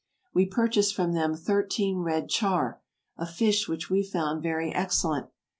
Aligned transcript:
We 0.33 0.47
purchased 0.47 0.95
from 0.95 1.13
them 1.13 1.35
thirteen 1.37 1.99
red 1.99 2.27
charr, 2.27 2.81
a 3.17 3.27
fish 3.27 3.67
which 3.69 3.91
we 3.91 4.01
found 4.01 4.41
very 4.41 4.73
excellent. 4.73 5.27